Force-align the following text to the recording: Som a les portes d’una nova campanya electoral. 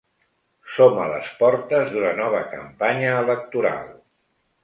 Som 0.75 0.95
a 1.01 1.09
les 1.09 1.27
portes 1.41 1.91
d’una 1.91 2.15
nova 2.21 2.41
campanya 2.55 3.13
electoral. 3.27 3.87